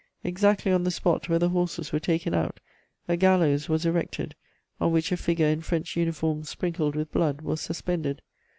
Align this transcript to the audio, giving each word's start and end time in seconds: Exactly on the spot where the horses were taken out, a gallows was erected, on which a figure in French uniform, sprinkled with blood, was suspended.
Exactly 0.23 0.71
on 0.71 0.83
the 0.83 0.89
spot 0.89 1.29
where 1.29 1.37
the 1.37 1.49
horses 1.49 1.91
were 1.91 1.99
taken 1.99 2.33
out, 2.33 2.59
a 3.07 3.15
gallows 3.15 3.69
was 3.69 3.85
erected, 3.85 4.33
on 4.79 4.91
which 4.91 5.11
a 5.11 5.15
figure 5.15 5.45
in 5.45 5.61
French 5.61 5.95
uniform, 5.95 6.43
sprinkled 6.43 6.95
with 6.95 7.11
blood, 7.11 7.41
was 7.41 7.61
suspended. 7.61 8.23